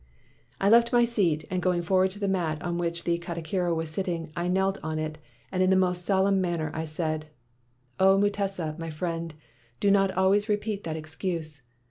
[0.59, 3.91] "I left my seat, and going forward to the mat on which the katikiro was
[3.91, 5.19] sitting, I knelt on it,
[5.51, 7.27] and in the most solemn man ner, I said,
[7.99, 9.35] 'Oh, Mutesa, my friend,
[9.79, 11.61] do not always repeat that excuse